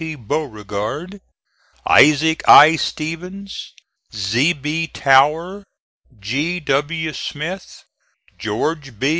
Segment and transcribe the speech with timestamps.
[0.17, 1.21] Beauregard,
[1.87, 2.75] Isaac I.
[2.75, 3.75] Stevens,
[4.11, 4.53] Z.
[4.53, 4.87] B.
[4.87, 5.63] Tower,
[6.19, 6.59] G.
[6.59, 7.13] W.
[7.13, 7.85] Smith,
[8.35, 9.09] George B.